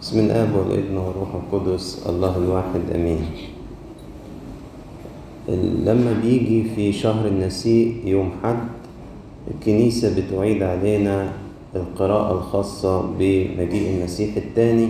[0.00, 3.20] بسم الآب والابن والروح القدس الله الواحد أمين.
[5.84, 8.58] لما بيجي في شهر النسيء يوم حد
[9.50, 11.32] الكنيسة بتعيد علينا
[11.76, 14.88] القراءة الخاصة بمجيء المسيح الثاني.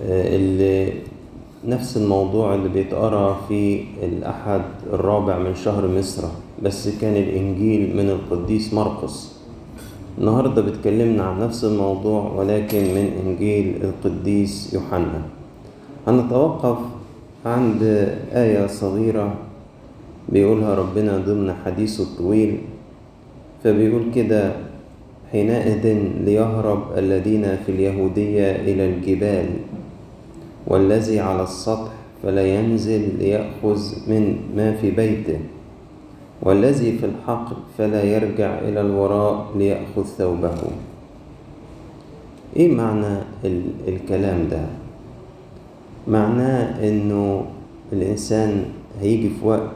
[0.00, 0.92] اللي
[1.64, 4.62] نفس الموضوع اللي بيتقرأ في الأحد
[4.92, 6.22] الرابع من شهر مصر
[6.62, 9.33] بس كان الإنجيل من القديس مرقس.
[10.18, 15.22] النهاردة بتكلمنا عن نفس الموضوع ولكن من إنجيل القديس يوحنا.
[16.06, 16.78] هنتوقف
[17.46, 17.82] عند
[18.32, 19.34] آية صغيرة
[20.28, 22.58] بيقولها ربنا ضمن حديثه الطويل.
[23.64, 24.52] فبيقول كده
[25.32, 25.86] حينئذ
[26.24, 29.46] ليهرب الذين في اليهودية إلى الجبال
[30.66, 31.90] والذي على السطح
[32.22, 35.38] فلا ينزل ليأخذ من ما في بيته.
[36.42, 40.54] والذي في الحقل فلا يرجع إلى الوراء ليأخذ ثوبه.
[42.56, 44.64] إيه معنى ال- الكلام ده؟
[46.08, 47.46] معناه إنه
[47.92, 48.64] الإنسان
[49.00, 49.70] هيجي في وقت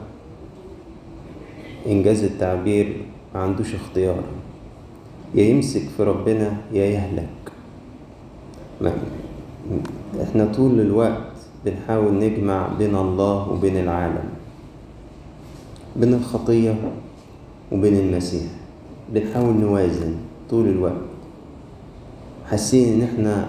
[1.87, 2.97] إنجاز التعبير
[3.35, 4.23] ما عندوش اختيار.
[5.35, 7.29] يا يمسك في ربنا يا يهلك.
[8.81, 8.91] ما
[10.23, 11.21] إحنا طول الوقت
[11.65, 14.29] بنحاول نجمع بين الله وبين العالم.
[15.99, 16.75] بين الخطية
[17.71, 18.43] وبين المسيح.
[19.13, 20.15] بنحاول نوازن
[20.49, 21.09] طول الوقت.
[22.49, 23.47] حاسين إن إحنا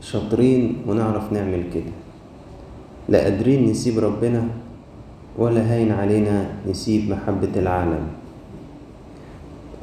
[0.00, 1.92] شاطرين ونعرف نعمل كده.
[3.08, 4.48] لا قادرين نسيب ربنا
[5.38, 8.06] ولا هين علينا نسيب محبة العالم.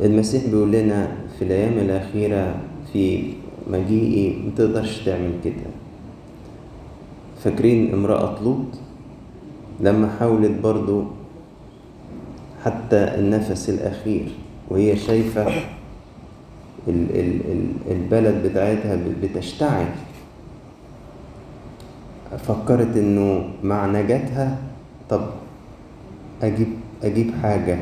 [0.01, 2.55] المسيح بيقول لنا في الأيام الأخيرة
[2.93, 3.23] في
[3.71, 5.71] مجيئي متقدرش تعمل كده.
[7.43, 8.65] فاكرين امرأة لوط؟
[9.81, 11.03] لما حاولت برضو
[12.65, 14.25] حتى النفس الأخير
[14.69, 15.47] وهي شايفة
[16.87, 19.85] ال ال ال البلد بتاعتها بتشتعل.
[22.47, 24.57] فكرت إنه مع نجاتها
[25.09, 25.21] طب
[26.43, 26.67] أجيب
[27.03, 27.77] أجيب حاجة.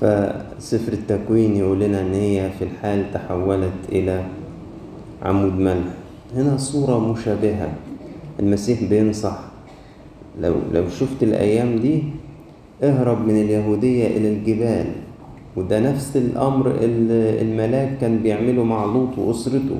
[0.00, 4.24] فسفر التكوين يقول لنا إن هي في الحال تحولت إلى
[5.22, 5.86] عمود ملح.
[6.34, 7.68] هنا صورة مشابهة.
[8.40, 9.38] المسيح بينصح.
[10.40, 12.02] لو لو شفت الأيام دي
[12.82, 14.86] اهرب من اليهودية إلى الجبال.
[15.56, 16.72] وده نفس الأمر
[17.42, 19.76] الملاك كان بيعمله مع لوط وأسرته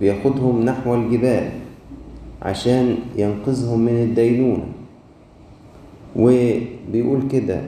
[0.00, 1.48] بياخدهم نحو الجبال
[2.42, 4.66] عشان ينقذهم من الدينونة.
[6.16, 7.60] وبيقول كده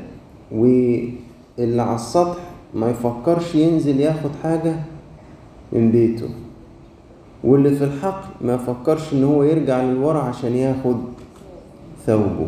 [0.52, 2.38] واللي على السطح
[2.74, 4.74] ما يفكرش ينزل ياخد حاجة
[5.72, 6.28] من بيته
[7.44, 10.96] واللي في الحقل ما يفكرش إن هو يرجع للورا عشان ياخد
[12.06, 12.46] ثوبه.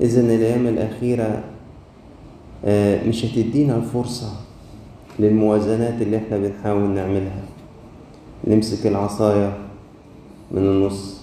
[0.00, 1.42] إذا الأيام الأخيرة
[3.08, 4.32] مش هتدينا الفرصة
[5.18, 7.42] للموازنات اللي إحنا بنحاول نعملها.
[8.46, 9.52] نمسك العصاية
[10.50, 11.22] من النص.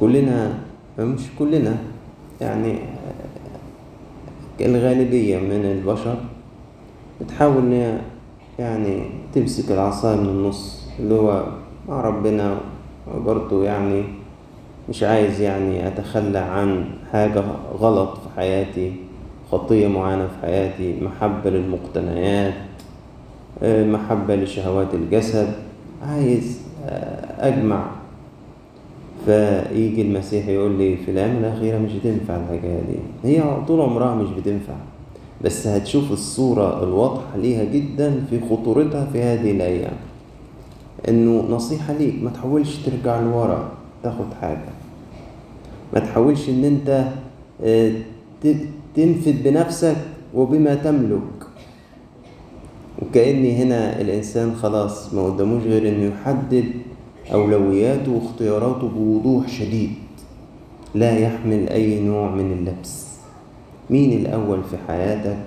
[0.00, 0.58] كلنا
[0.98, 1.76] مش كلنا
[2.40, 2.78] يعني
[4.60, 6.16] الغالبية من البشر
[7.20, 7.92] بتحاول
[8.58, 9.02] يعني
[9.34, 11.46] تمسك العصاية من النص اللي هو
[11.88, 12.60] مع ربنا
[13.16, 14.04] برضه يعني
[14.88, 17.42] مش عايز يعني أتخلى عن حاجة
[17.78, 18.92] غلط في حياتي
[19.52, 22.54] خطية معينة في حياتي محبة للمقتنيات
[23.62, 25.48] محبة لشهوات الجسد
[26.02, 26.60] عايز
[27.38, 27.86] أجمع.
[29.26, 32.98] فيجي المسيح يقول لي في الأيام الأخيرة مش هتنفع الحكاية دي.
[33.24, 34.74] هي طول عمرها مش بتنفع.
[35.44, 39.92] بس هتشوف الصورة الواضحة ليها جدا في خطورتها في هذه الأيام.
[41.08, 43.68] إنه نصيحة ليك ما تحاولش ترجع لورا.
[44.02, 44.68] تاخد حاجة.
[45.94, 47.04] ما تحاولش إن أنت
[48.94, 49.96] تنفد بنفسك
[50.34, 51.20] وبما تملك.
[53.02, 56.64] وكأني هنا الإنسان خلاص ما قداموش غير إنه يحدد
[57.32, 59.90] أولوياته واختياراته بوضوح شديد.
[60.94, 63.06] لا يحمل أي نوع من اللبس.
[63.90, 65.38] مين الأول في حياتك؟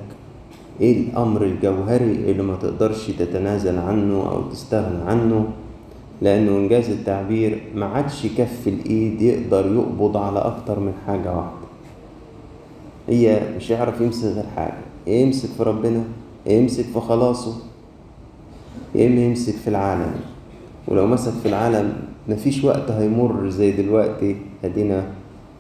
[0.82, 5.48] إيه الأمر الجوهري اللي ما تقدرش تتنازل عنه أو تستغنى عنه؟
[6.22, 11.68] لأنه إنجاز التعبير ما عادش كف الإيد يقدر يقبض على أكتر من حاجة واحدة.
[13.10, 16.04] هي مش هيعرف يمسك غير حاجة يمسك في ربنا
[16.46, 17.56] يمسك في خلاصه
[18.96, 20.12] يا إما يمسك في العالم.
[20.88, 21.94] ولو مسك في العالم
[22.30, 24.36] مفيش وقت هيمر زي دلوقتي
[24.66, 25.04] أدينا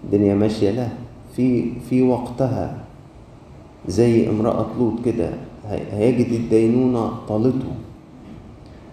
[0.03, 0.87] الدنيا ماشية لا
[1.35, 2.77] في في وقتها
[3.87, 5.29] زي امرأة لوط كده
[5.91, 7.71] هيجد الدينونة طالته.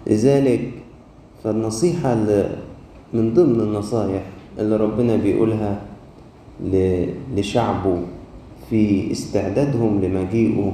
[0.06, 0.70] لذلك
[1.44, 2.50] فالنصيحة اللي
[3.14, 4.22] من ضمن النصايح
[4.58, 5.80] اللي ربنا بيقولها
[7.36, 8.02] لشعبه
[8.70, 10.72] في استعدادهم لمجيئه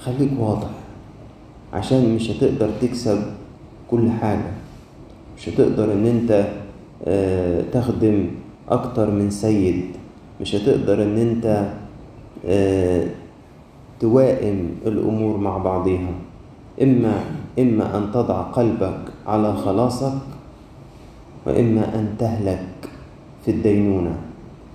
[0.00, 0.70] خليك واضح.
[1.72, 3.22] عشان مش هتقدر تكسب
[3.90, 4.50] كل حاجة.
[5.38, 6.46] مش هتقدر إن أنت
[7.04, 8.26] آه، تخدم
[8.68, 9.84] أكتر من سيد.
[10.40, 11.72] مش هتقدر إن أنت
[12.46, 13.06] آه،
[14.00, 16.10] توائم الأمور مع بعضها
[16.82, 17.20] إما
[17.58, 20.18] إما أن تضع قلبك على خلاصك
[21.46, 22.68] وإما أن تهلك
[23.44, 24.18] في الدينونة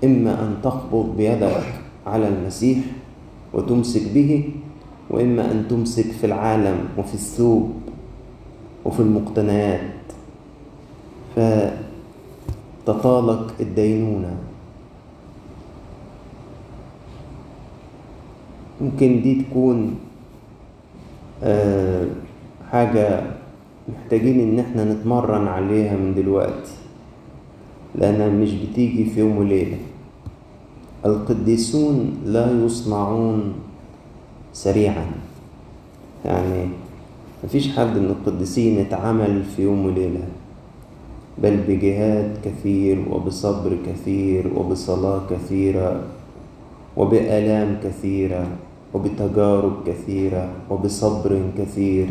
[0.03, 1.63] إما أن تقبض بيدك
[2.07, 2.77] على المسيح
[3.53, 4.49] وتمسك به
[5.09, 7.73] وإما أن تمسك في العالم وفي الثوب
[8.85, 9.81] وفي المقتنيات.
[12.85, 14.35] فتطالك الدينونة.
[18.81, 19.95] ممكن دي تكون
[21.43, 22.07] آه،
[22.71, 23.21] حاجة
[23.89, 26.71] محتاجين إن إحنا نتمرن عليها من دلوقتي.
[27.95, 29.77] لأنها مش بتيجي في يوم وليلة.
[31.05, 33.53] القديسون لا يصنعون
[34.53, 35.05] سريعا.
[36.25, 36.69] يعني
[37.43, 40.23] مفيش حد من القديسين اتعمل في يوم وليلة.
[41.43, 46.03] بل بجهاد كثير وبصبر كثير وبصلاة كثيرة
[46.97, 48.47] وبآلام كثيرة
[48.93, 52.07] وبتجارب كثيرة وبصبر كثير.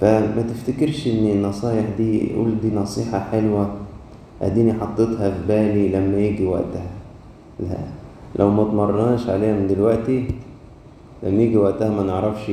[0.00, 3.70] فما تفتكرش إن النصايح دي قول دي نصيحة حلوة
[4.42, 6.90] أديني حطيتها في بالي لما يجي وقتها؟
[7.60, 7.76] لا
[8.38, 10.28] لو ما اتمرناش عليها من دلوقتي
[11.22, 12.50] لما يجي وقتها ما نعرفش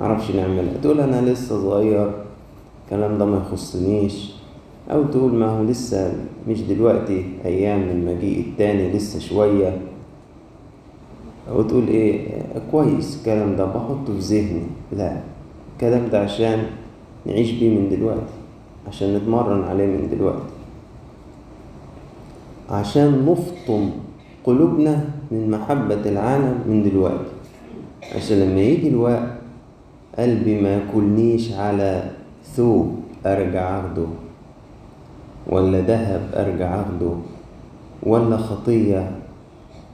[0.00, 0.72] نعرفش نعملها.
[0.82, 2.10] تقول أنا لسه صغير
[2.84, 4.32] الكلام ده ما يخصنيش
[4.90, 6.12] أو تقول ما هو لسه
[6.48, 9.78] مش دلوقتي أيام المجيء التاني لسه شوية.
[11.52, 12.28] وتقول إيه
[12.72, 14.62] كويس الكلام ده بحطه في ذهني.
[14.92, 15.20] لا.
[15.78, 16.58] الكلام ده عشان
[17.26, 18.34] نعيش بيه من دلوقتي
[18.88, 20.50] عشان نتمرن عليه من دلوقتي.
[22.70, 23.90] عشان نفطم
[24.44, 27.30] قلوبنا من محبة العالم من دلوقتي.
[28.14, 29.28] عشان لما يجي الوقت
[30.18, 32.10] قلبي ما ياكلنيش على
[32.44, 34.06] ثوب أرجع أخده
[35.46, 37.12] ولا ذهب أرجع أخده
[38.02, 39.10] ولا خطية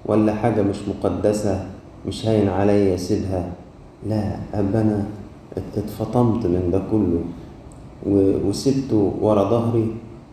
[0.06, 1.66] ولا حاجة مش مقدسة
[2.08, 3.52] مش هين عليا أسيبها.
[4.08, 5.04] لا أبقى أنا
[5.56, 7.22] اتفطمت من ده كله
[8.46, 9.86] وسبته ورا ظهري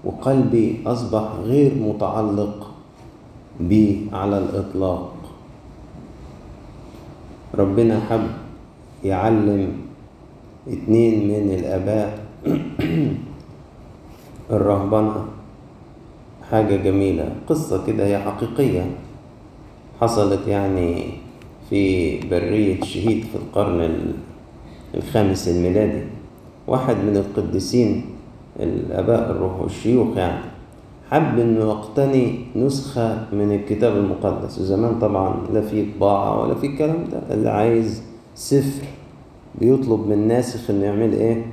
[0.04, 2.72] وقلبي أصبح غير متعلق
[3.60, 5.14] بيه على الإطلاق.
[7.56, 8.28] ربنا حب
[9.04, 9.72] يعلم
[10.68, 12.20] اتنين من الآباء
[14.52, 15.26] الرهبنة.
[16.52, 18.86] حاجة جميلة قصة كده هي حقيقية.
[20.02, 21.04] حصلت يعني
[21.70, 24.14] في برية شهيد في القرن ال-
[24.96, 26.02] الخامس الميلادي
[26.68, 28.06] واحد من القديسين
[28.60, 30.42] الآباء الروح والشيوخ يعني.
[31.12, 34.60] حب إنه يقتني نسخة من الكتاب المقدس.
[34.60, 38.02] وزمان طبعا لا في طباعة ولا في الكلام ده اللي عايز
[38.36, 38.86] سفر
[39.60, 41.46] بيطلب من ناسخ إنه يعمل إيه؟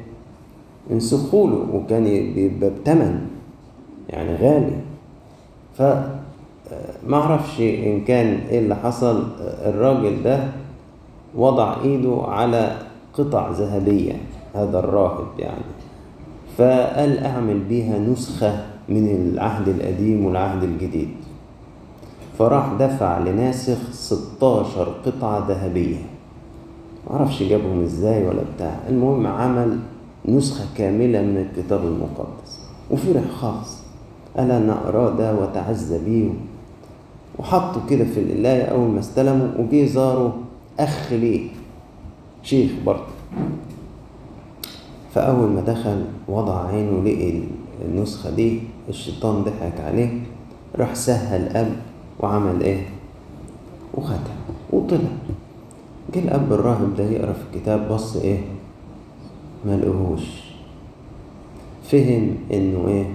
[0.90, 2.04] ينسخوله وكان
[2.34, 3.20] بيبقى بتمن
[4.08, 4.76] يعني غالي.
[5.74, 5.82] ف
[7.06, 9.24] ما أعرفش إن كان إيه اللي حصل.
[9.40, 10.48] الراجل ده
[11.34, 12.76] وضع إيده على
[13.18, 14.12] قطع ذهبية
[14.54, 15.64] هذا الراهب يعني.
[16.58, 21.08] فقال اعمل بيها نسخة من العهد القديم والعهد الجديد.
[22.38, 25.96] فراح دفع لناسخ 16 قطعة ذهبية.
[27.10, 28.76] معرفش جابهم إزاي ولا بتاع.
[28.88, 29.78] المهم عمل
[30.28, 32.60] نسخة كاملة من الكتاب المقدس.
[32.90, 33.78] وفرح خالص
[34.36, 36.30] قال أنا اقراه ده واتعزى بيه
[37.38, 40.36] وحطه كده في القلاية أول ما استلمه وجه زاره
[40.80, 41.48] أخ ليه؟
[42.48, 43.12] شيخ برضه.
[45.14, 47.40] فأول ما دخل وضع عينه لقي
[47.84, 50.20] النسخة دي الشيطان ضحك عليه
[50.76, 51.72] راح سهل أب
[52.20, 52.86] وعمل إيه؟
[53.94, 54.36] وختم
[54.72, 54.98] وطلع.
[56.14, 58.38] جه الأب الراهب ده يقرأ في الكتاب بص إيه؟
[59.66, 60.24] ما لقوهوش
[61.84, 63.06] فهم إنه إيه؟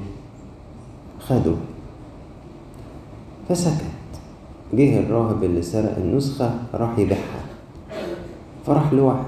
[1.20, 1.56] خده.
[3.50, 3.86] فسكت.
[4.74, 7.44] جه الراهب اللي سرق النسخة راح يبيعها.
[8.66, 9.26] فراح لواحد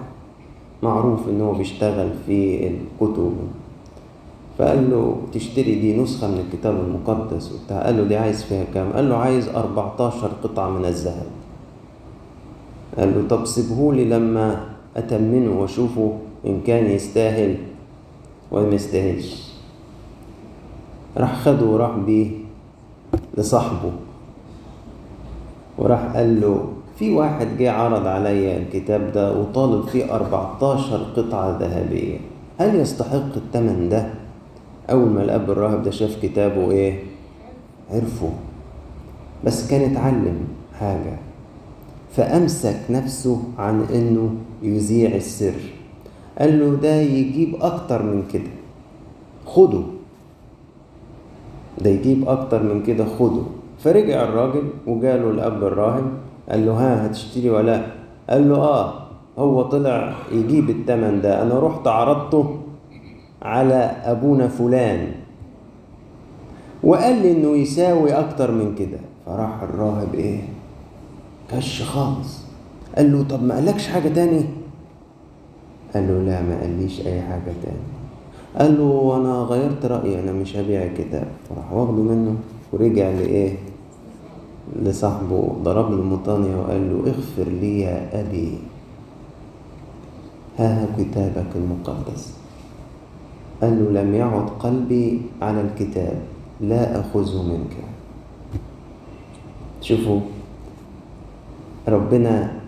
[0.84, 3.34] معروف إن هو بيشتغل في الكتب.
[4.58, 7.84] فقال له تشتري دي نسخة من الكتاب المقدس وبتاع.
[7.84, 11.28] قال له دي عايز فيها كام؟ قال له عايز 14 قطعة من الذهب.
[12.98, 14.66] قال له طب سيبهولي لما
[14.98, 17.56] أتمنه وأشوفه إن كان يستاهل
[18.52, 19.52] ولا يستاهلش.
[21.18, 22.32] راح خده وراح بيه
[23.38, 23.92] لصاحبه.
[25.78, 26.68] وراح قال له
[27.00, 32.18] في واحد جه عرض عليا الكتاب ده وطالب فيه 14 قطعة ذهبية.
[32.58, 34.10] هل يستحق التمن ده؟
[34.90, 37.00] أول ما الأب الراهب ده شاف كتابه إيه؟
[37.92, 38.30] عرفه.
[39.46, 40.38] بس كان اتعلم
[40.80, 41.18] حاجة.
[42.16, 45.54] فأمسك نفسه عن إنه يذيع السر.
[46.40, 48.52] قال له ده يجيب أكتر من كده.
[49.46, 49.82] خده.
[51.82, 53.42] ده يجيب أكتر من كده خده.
[53.84, 56.12] فرجع الراجل وجاله الأب الراهب
[56.50, 57.86] قال له ها هتشتري ولا لا؟
[58.30, 58.94] قال له آه.
[59.38, 61.42] هو طلع يجيب التمن ده.
[61.44, 62.58] أنا رحت عرضته
[63.42, 65.08] على أبونا فلان.
[66.84, 68.98] وقال لي إنه يساوي أكتر من كده.
[69.26, 70.42] فراح الراهب إيه؟
[71.52, 72.46] كش خالص.
[72.98, 74.46] قال له طب ما قالكش حاجة تاني؟
[75.94, 77.84] قال له لا ما قاليش أي حاجة تاني.
[78.60, 82.36] قال له أنا غيرت رأيي أنا مش هبيع الكتاب فراح واخده منه
[82.74, 83.56] ورجع لإيه؟
[84.74, 88.58] لصاحبه ضرب له مطانية وقال له اغفر لي يا أبي.
[90.60, 92.34] ها كتابك المقدس.
[93.62, 96.18] قال له لم يعد قلبي على الكتاب
[96.62, 97.76] لا أخذه منك.
[99.82, 100.20] شوفوا
[101.88, 102.60] ربنا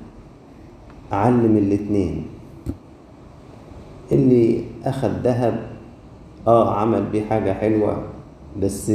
[1.12, 2.26] علم الاتنين.
[4.12, 5.56] اللي أخد ذهب
[6.48, 8.04] آه عمل بيه حاجة حلوة
[8.62, 8.92] بس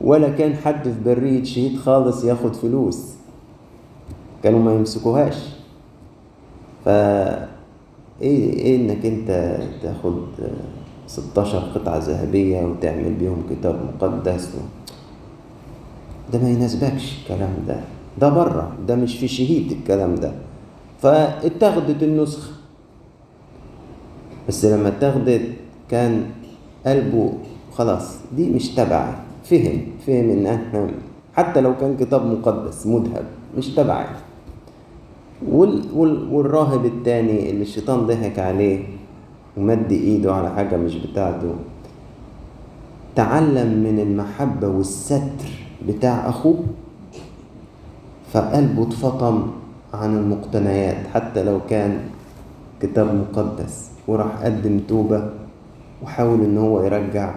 [0.00, 3.14] ولا كان حد في برية شهيد خالص ياخد فلوس.
[4.42, 5.36] كانوا ما يمسكوهاش.
[6.84, 7.42] فا
[8.22, 10.22] إيه إيه إنك أنت تاخد
[11.06, 14.58] 16 قطعة ذهبية وتعمل بيهم كتاب مقدس و...
[16.32, 17.80] ده ما يناسبكش الكلام ده.
[18.18, 20.32] ده بره ده مش في شهيد الكلام ده.
[21.02, 22.52] فاتاخدت النسخة.
[24.48, 25.42] بس لما اتاخدت
[25.90, 26.26] كان
[26.86, 27.32] قلبه
[27.72, 29.14] خلاص دي مش تبعي
[29.50, 30.90] فهم فهم إن إحنا
[31.34, 33.24] حتى لو كان كتاب مقدس مذهب
[33.58, 34.06] مش تبعي.
[35.48, 38.84] وال وال والراهب التاني اللي الشيطان ضحك عليه
[39.56, 41.54] ومد إيده على حاجة مش بتاعته
[43.16, 45.48] تعلم من المحبة والستر
[45.88, 46.56] بتاع أخوه
[48.32, 49.46] فقلبه اتفطم
[49.94, 52.00] عن المقتنيات حتى لو كان
[52.82, 55.30] كتاب مقدس وراح قدم توبة
[56.02, 57.34] وحاول إن هو يرجع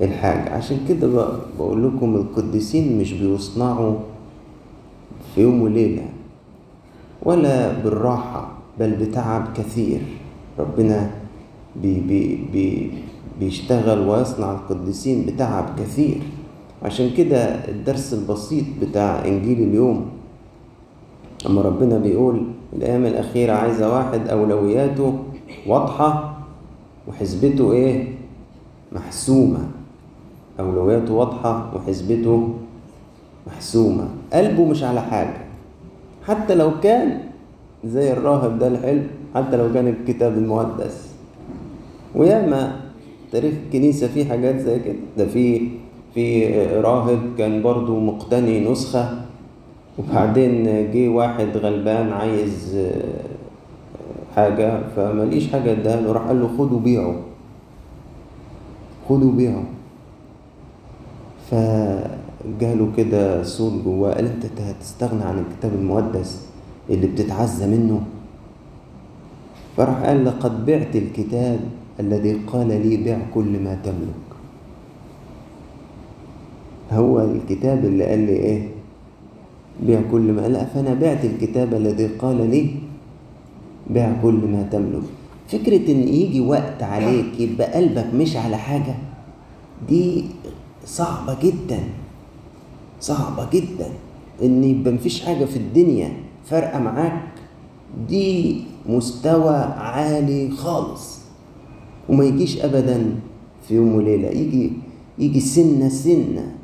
[0.00, 1.28] الحاجة عشان كده
[1.58, 3.94] بقول لكم القديسين مش بيصنعوا
[5.34, 6.02] في يوم وليلة
[7.22, 8.48] ولا بالراحة
[8.80, 10.00] بل بتعب كثير.
[10.58, 11.10] ربنا
[11.82, 12.90] بي بي بي
[13.40, 16.18] بيشتغل ويصنع القديسين بتعب كثير.
[16.82, 17.38] عشان كده
[17.68, 20.06] الدرس البسيط بتاع إنجيل اليوم
[21.46, 25.18] أما ربنا بيقول الأيام الأخيرة عايزة واحد أولوياته
[25.66, 26.38] واضحة
[27.08, 28.08] وحسبته إيه؟
[28.92, 29.68] محسومة.
[30.60, 32.48] أولوياته واضحة وحسبته
[33.46, 34.08] محسومة.
[34.32, 35.40] قلبه مش على حاجة.
[36.26, 37.20] حتى لو كان
[37.84, 41.08] زي الراهب ده الحلم حتى لو كان الكتاب المقدس.
[42.14, 42.80] وياما
[43.32, 44.96] تاريخ الكنيسة فيه حاجات زي كده.
[45.18, 45.68] ده في
[46.14, 46.48] في
[46.80, 49.20] راهب كان برضو مقتني نسخة
[49.98, 52.78] وبعدين جه واحد غلبان عايز
[54.36, 57.14] حاجة فملقيش حاجة اداها له راح قال له خدوا بيعه.
[59.08, 59.62] خدوا بيعه.
[61.50, 66.40] فجاله كده صوت جواه قال انت هتستغنى عن الكتاب المقدس
[66.90, 68.00] اللي بتتعزى منه؟
[69.76, 71.60] فراح قال لقد بعت الكتاب
[72.00, 74.22] الذي قال لي بيع كل ما تملك.
[76.92, 78.68] هو الكتاب اللي قال لي إيه؟
[79.86, 82.70] بيع كل ما لا فأنا بعت الكتاب الذي قال لي
[83.90, 85.02] بيع كل ما تملك.
[85.48, 88.94] فكرة إن يجي وقت عليك يبقى قلبك مش على حاجة
[89.88, 90.24] دي
[90.88, 91.80] صعبة جدا.
[93.00, 93.88] صعبة جدا.
[94.42, 96.12] إن يبقى مفيش حاجة في الدنيا
[96.44, 97.22] فارقة معاك
[98.08, 101.18] دي مستوى عالي خالص.
[102.08, 103.14] وما يجيش ابدا
[103.68, 104.28] في يوم وليلة.
[104.28, 104.72] يجي
[105.18, 106.54] يجي سنة سنة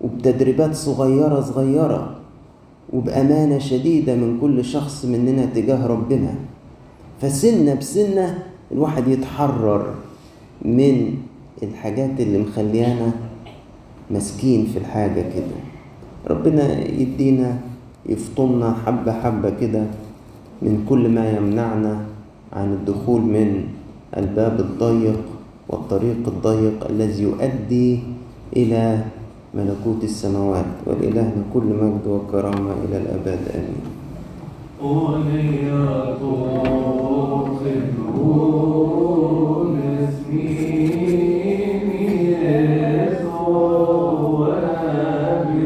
[0.00, 2.16] وبتدريبات صغيرة صغيرة
[2.92, 6.34] وبأمانة شديدة من كل شخص مننا تجاه ربنا.
[7.20, 8.38] فسنة بسنة
[8.72, 9.94] الواحد يتحرر
[10.62, 11.14] من
[11.62, 13.12] الحاجات اللي مخليانا
[14.10, 15.58] ماسكين في الحاجة كده.
[16.30, 17.58] ربنا يدينا
[18.06, 19.84] يفطمنا حبة حبة كده
[20.62, 22.00] من كل ما يمنعنا
[22.52, 23.64] عن الدخول من
[24.16, 25.20] الباب الضيق
[25.68, 27.98] والطريق الضيق الذي يؤدي
[28.56, 29.04] إلى
[29.54, 30.66] ملكوت السماوات.
[30.86, 33.38] ولإلهنا كل مجد وكرامة إلى الأبد.
[33.54, 33.82] آمين.
[34.82, 35.84] أغنية
[36.22, 37.96] غفر
[40.08, 40.55] اسمي